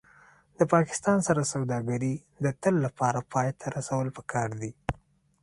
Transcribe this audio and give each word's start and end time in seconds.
د 0.57 0.59
پاکستان 0.73 1.17
سره 1.27 1.41
سوداګري 1.53 2.13
د 2.43 2.45
تل 2.61 2.75
لپاره 2.85 3.19
پای 3.33 3.49
ته 3.59 3.65
رسول 3.77 4.07
پکار 4.17 4.49
دي 4.61 4.71